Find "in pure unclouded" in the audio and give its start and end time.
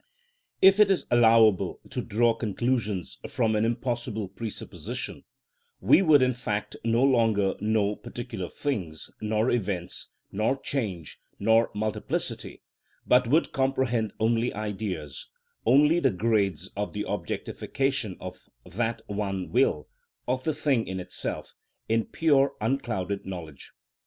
21.87-23.27